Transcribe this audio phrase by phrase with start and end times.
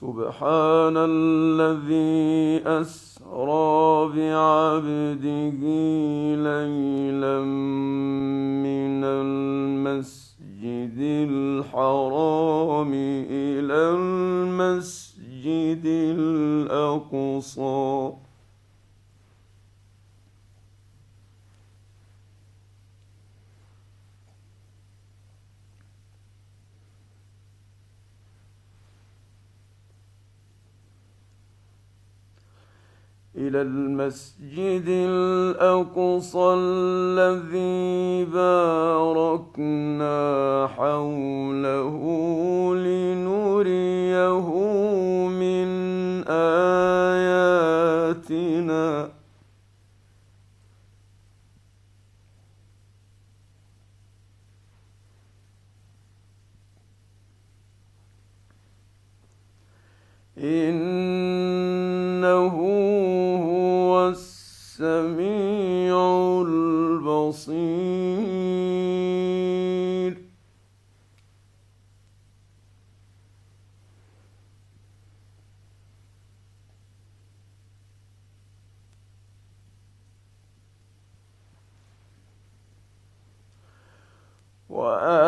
[0.00, 5.60] سبحان الذي أسرى بعبده
[6.40, 7.40] ليلا
[8.64, 10.98] من المسجد
[11.28, 12.92] الحرام
[13.30, 15.84] إلى المسجد
[16.64, 18.12] الأقصى
[33.40, 40.18] إلى المسجد الأقصى الذي باركنا
[40.76, 41.96] حوله
[42.74, 44.48] لنريه
[45.28, 45.68] من
[46.28, 47.20] آياتنا.
[60.38, 61.09] إنه
[84.69, 85.18] وآتينا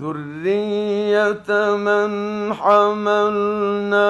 [0.00, 4.06] ذرية من حملنا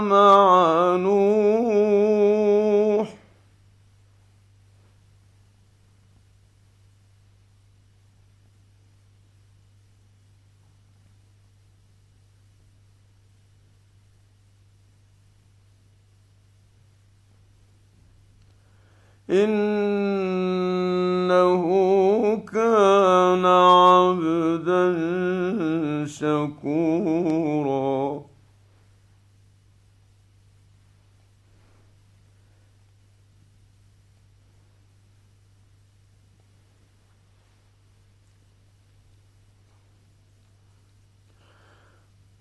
[0.00, 2.40] مع نوح
[19.30, 20.40] إنه
[22.52, 24.84] كان عبدا
[26.06, 27.50] شكورا.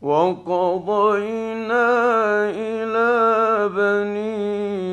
[0.02, 1.86] وقضينا
[2.50, 4.89] إلى بني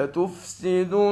[0.00, 1.08] لتفسدن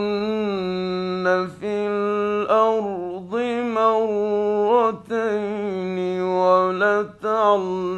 [1.60, 3.32] في الأرض
[3.76, 5.18] مرتين
[6.22, 7.97] ولتعلن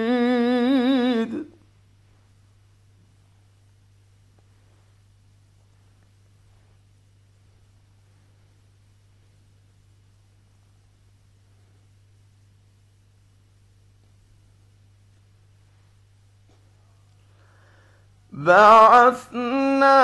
[18.43, 19.99] بعثنا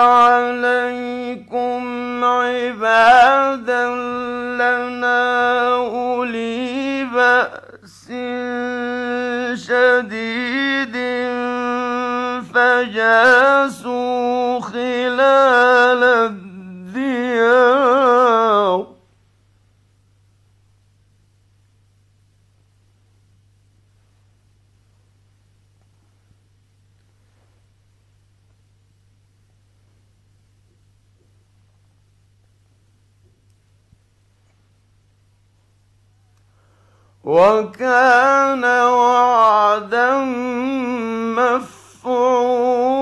[0.00, 1.82] عليكم
[2.24, 3.88] عبادا
[4.56, 8.08] لنا أولي بأس
[9.66, 10.96] شديد
[12.54, 17.71] فجاسوا خلال الديار.
[37.32, 40.10] وكان وعدا
[42.12, 42.92] مفعولا.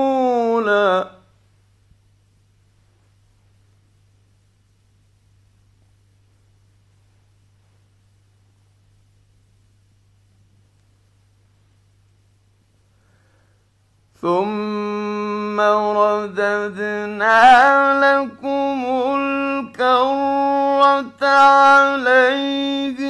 [14.23, 17.41] ثم رددنا
[18.05, 18.79] لكم
[19.17, 19.97] الكرة
[21.27, 23.10] عليهم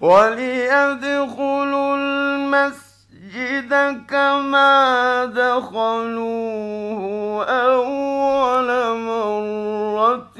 [0.00, 3.72] وليدخلوا المسجد
[4.08, 7.02] كما دخلوه
[7.44, 10.38] أول مرة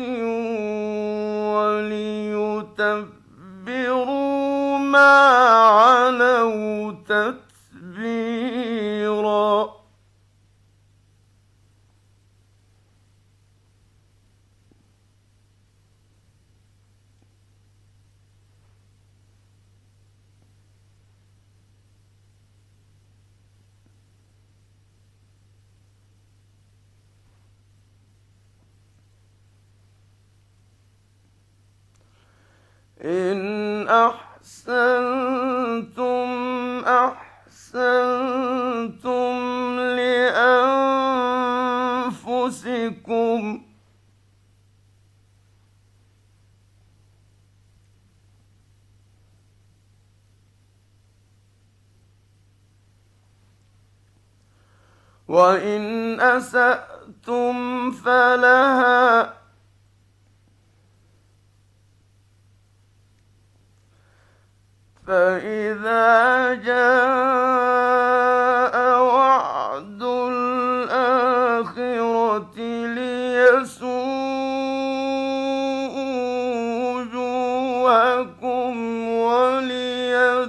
[3.59, 5.19] وليتبروا ما
[5.69, 7.48] علوا تتبيرا
[33.09, 34.79] إن أحسنتم
[36.85, 38.19] أحسنتم
[39.97, 40.49] لأنفسكم.
[55.29, 59.38] وإن أسأتم فلها
[65.09, 66.77] فإذا جاء
[69.01, 71.39] وعد الآخرة
[77.39, 78.77] وجوهكم
[79.09, 80.43] وليدخلوا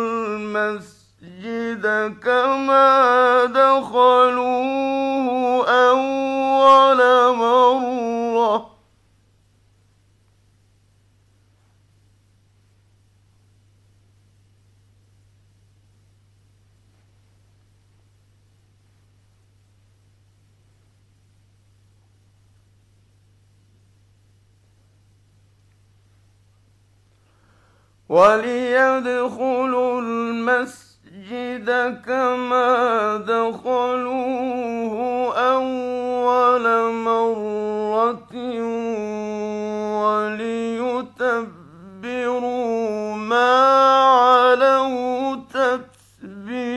[0.00, 1.84] المسجد
[2.22, 4.54] كما دخلوه
[5.68, 7.00] أول
[7.36, 7.64] مرة
[28.14, 31.68] وليدخلوا المسجد
[32.06, 34.94] كما دخلوه
[35.34, 38.34] أول مرة
[42.04, 43.50] وليتبروا ما
[44.04, 46.74] علوا تتبيرا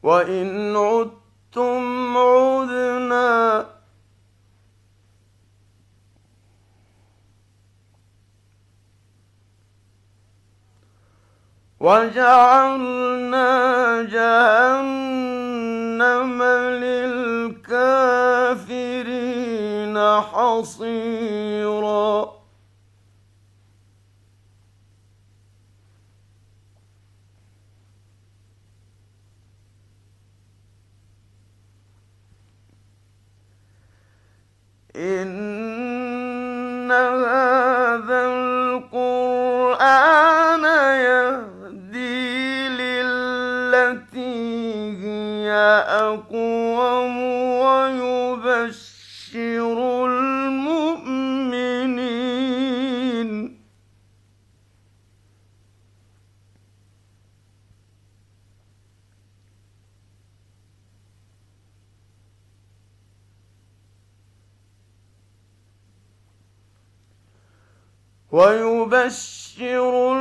[0.03, 2.56] وإن عدتم عدنا
[11.79, 13.51] وجعلنا
[14.03, 15.24] جهنم
[16.84, 17.77] للكافرين
[20.22, 21.27] حصيرا.
[34.96, 38.26] إن هذا
[68.98, 70.13] ويبشر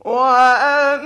[0.05, 1.03] وأن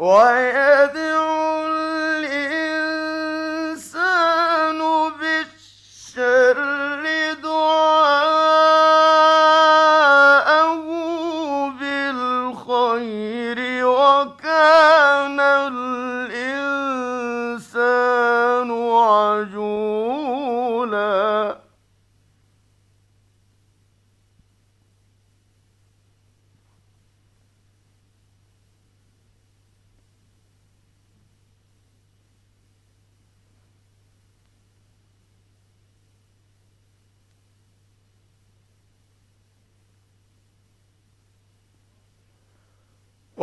[0.03, 1.22] ويدعو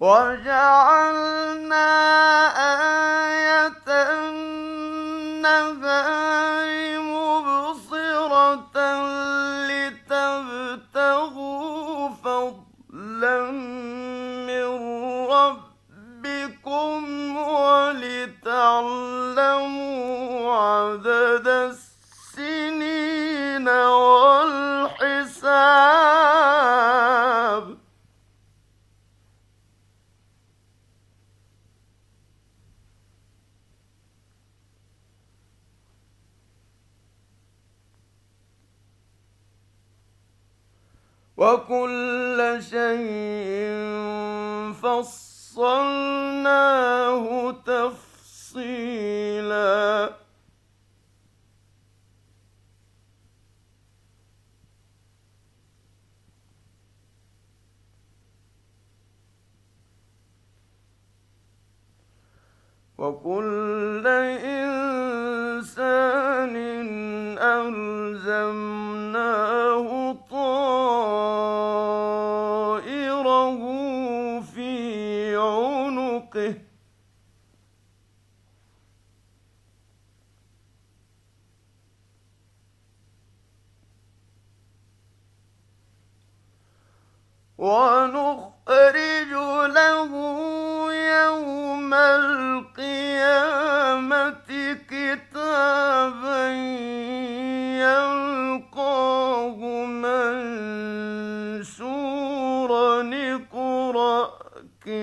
[0.01, 1.85] وجعلنا
[63.05, 64.74] وكل إنسان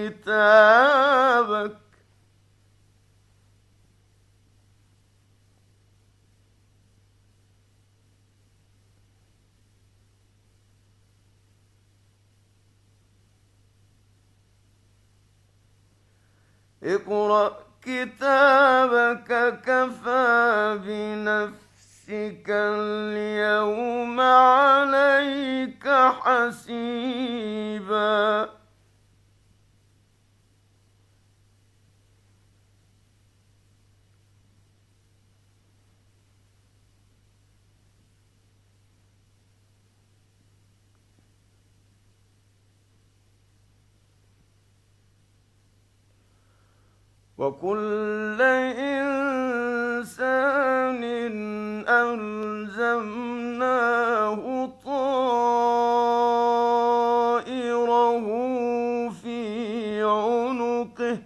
[0.10, 1.78] كتابك.
[16.84, 25.88] اقرأ كتابك كفى بنفسك اليوم عليك
[26.22, 27.02] حسيبا.
[47.42, 48.38] وكل
[48.78, 50.22] إنسان
[51.90, 53.66] ألزمناه
[54.86, 55.86] طائره
[59.10, 61.18] في عنقه.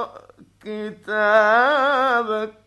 [0.64, 2.61] كتابك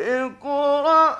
[0.00, 1.18] اقرأ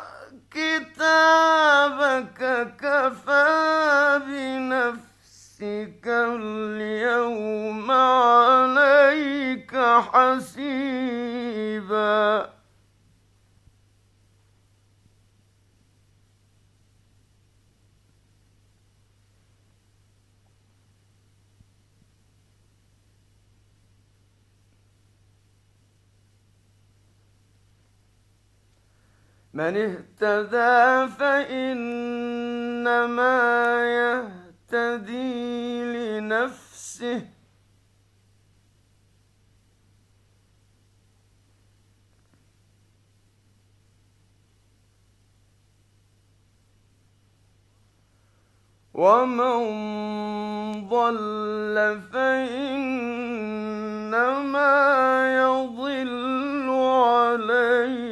[29.60, 32.70] من اهتدى فإنما
[34.72, 37.22] يهتدي لنفسه.
[48.94, 49.58] ومن
[50.88, 53.10] ضل فإنما
[55.42, 58.09] يضل عليها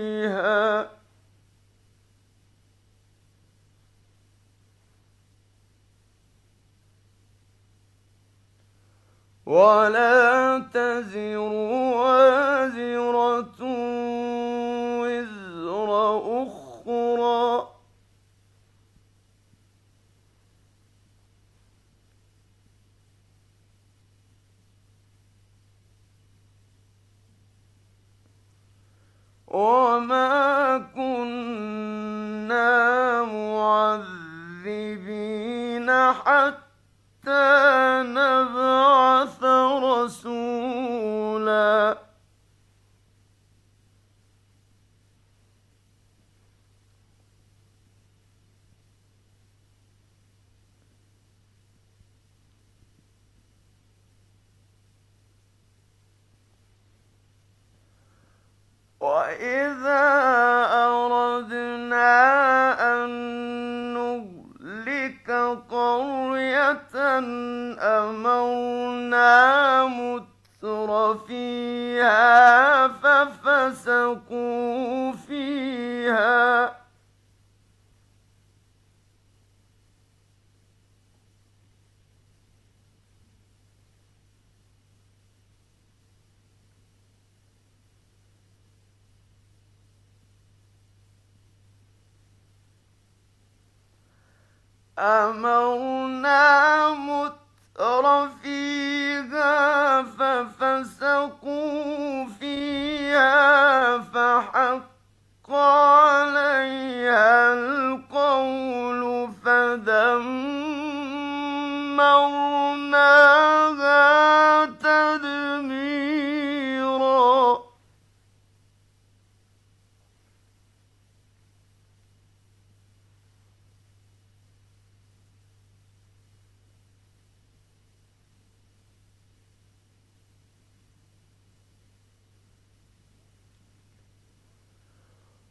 [9.49, 11.39] ولا تزر
[11.97, 13.61] وازرة
[15.01, 15.91] وزر
[16.45, 17.69] أخرى.
[29.49, 32.69] وما كنا
[33.23, 34.69] معذبين
[36.13, 36.68] حتى
[40.09, 41.99] رسولا.
[59.01, 60.18] وإذا
[67.19, 74.33] قرية أمرنا متر فيها ففسقوا
[75.13, 76.78] فيها
[94.99, 101.65] أمرنا متر فيها ففسقوا
[102.41, 104.89] فيها فحق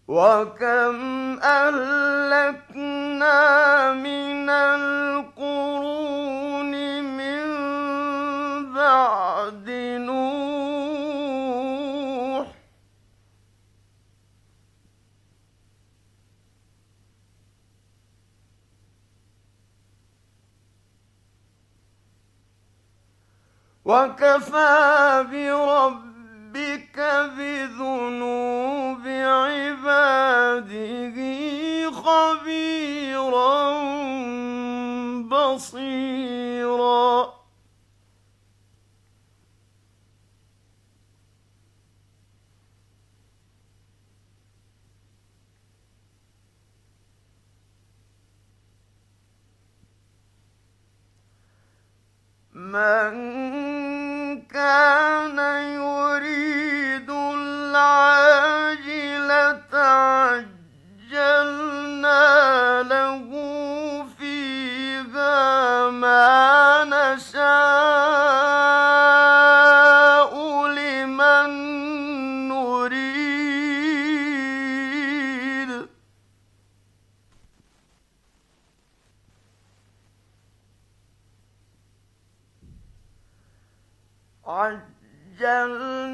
[0.08, 3.34] وكم أهلكنا
[3.94, 5.92] من القرون
[7.04, 7.44] من
[8.74, 10.48] بعد نوح
[23.86, 27.00] وكفى بربك
[27.38, 29.67] بذنوب عباده
[31.92, 33.58] خبيرا
[35.30, 36.18] بصيرا.
[52.54, 53.14] من
[54.42, 55.38] كان
[55.78, 58.67] يريد العاجلة
[61.08, 62.24] عجلنا
[62.84, 63.24] له
[65.90, 67.48] ما نشاء
[70.68, 71.50] لمن
[72.50, 73.28] نريد.
[84.46, 86.08] عجلنا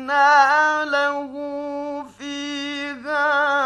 [0.86, 1.34] له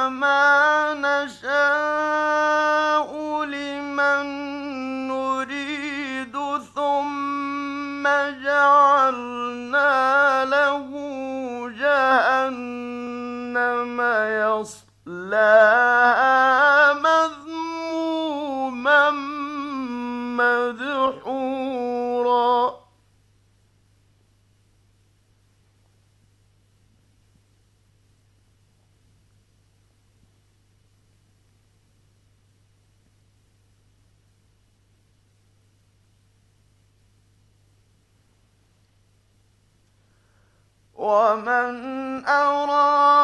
[0.10, 2.77] ما نشاء
[41.08, 43.17] ومن أراد